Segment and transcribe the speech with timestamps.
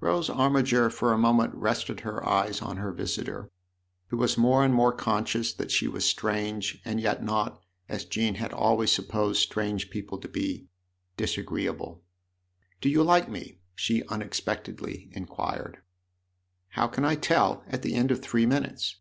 [0.00, 3.50] Rose Armiger for a moment rested her eyes on her visitor,
[4.06, 6.98] who was more and more conscious that 14 THE OTHER HOUSE she was strange and
[6.98, 10.68] yet not, as Jean had always supposed strange people to be,
[11.18, 12.02] disagreeable."
[12.80, 15.82] Do you like me?" she unexpectedly inquired."
[16.78, 18.96] How can I tell at the end of three minutes